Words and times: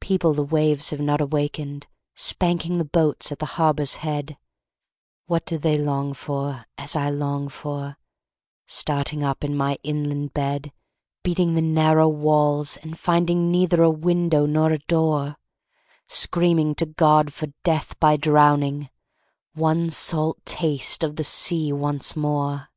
People 0.00 0.32
the 0.32 0.42
waves 0.42 0.88
have 0.88 1.00
not 1.00 1.20
awakened, 1.20 1.86
Spanking 2.14 2.78
the 2.78 2.86
boats 2.86 3.30
at 3.30 3.38
the 3.38 3.44
harbor's 3.60 3.96
head, 3.96 4.38
What 5.26 5.44
do 5.44 5.58
they 5.58 5.76
long 5.76 6.14
for, 6.14 6.64
as 6.78 6.96
I 6.96 7.10
long 7.10 7.50
for, 7.50 7.98
Starting 8.66 9.22
up 9.22 9.44
in 9.44 9.54
my 9.54 9.76
inland 9.82 10.32
bed, 10.32 10.72
Beating 11.22 11.52
the 11.54 11.60
narrow 11.60 12.08
walls, 12.08 12.78
and 12.78 12.98
finding 12.98 13.50
Neither 13.50 13.82
a 13.82 13.90
window 13.90 14.46
nor 14.46 14.72
a 14.72 14.78
door, 14.78 15.36
Screaming 16.08 16.74
to 16.76 16.86
God 16.86 17.30
for 17.34 17.48
death 17.62 18.00
by 18.00 18.16
drowning, 18.16 18.88
One 19.52 19.90
salt 19.90 20.42
taste 20.46 21.04
of 21.04 21.16
the 21.16 21.24
sea 21.24 21.74
once 21.74 22.16
more? 22.16 22.70